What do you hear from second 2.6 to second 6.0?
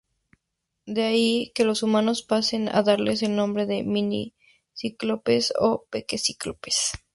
a darles el nombre de mini-cíclopes o